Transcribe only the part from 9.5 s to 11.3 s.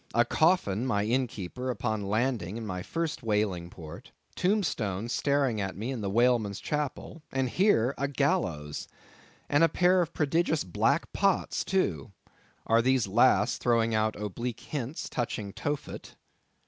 a pair of prodigious black